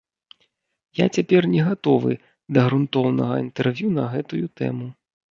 Я 0.99 1.05
цяпер 1.17 1.41
не 1.55 1.61
гатовы 1.67 2.15
да 2.57 2.63
грунтоўнага 2.67 3.35
інтэрв'ю 3.43 3.87
на 3.99 4.07
гэтую 4.15 4.41
тэму. 4.63 4.87